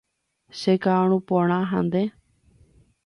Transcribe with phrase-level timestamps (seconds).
[0.59, 2.03] Cheka'aru porã ha nde.